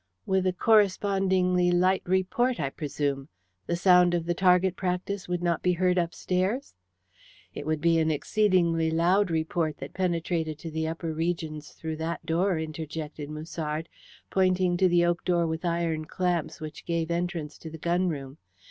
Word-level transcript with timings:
"With 0.25 0.47
a 0.47 0.51
correspondingly 0.51 1.69
light 1.69 2.01
report, 2.07 2.59
I 2.59 2.71
presume. 2.71 3.29
The 3.67 3.75
sound 3.75 4.15
of 4.15 4.25
the 4.25 4.33
target 4.33 4.75
practice 4.75 5.27
would 5.27 5.43
not 5.43 5.61
be 5.61 5.73
heard 5.73 5.99
upstairs?" 5.99 6.73
"It 7.53 7.67
would 7.67 7.81
be 7.81 7.99
an 7.99 8.09
exceedingly 8.09 8.89
loud 8.89 9.29
report 9.29 9.77
that 9.77 9.93
penetrated 9.93 10.57
to 10.57 10.71
the 10.71 10.87
upper 10.87 11.13
regions 11.13 11.69
through 11.73 11.97
that 11.97 12.25
door," 12.25 12.57
interjected 12.57 13.29
Musard, 13.29 13.89
pointing 14.31 14.75
to 14.77 14.89
the 14.89 15.05
oak 15.05 15.23
door 15.23 15.45
with 15.45 15.63
iron 15.63 16.05
clamps 16.05 16.59
which 16.59 16.85
gave 16.87 17.11
entrance 17.11 17.59
to 17.59 17.69
the 17.69 17.77
gun 17.77 18.09
room. 18.09 18.39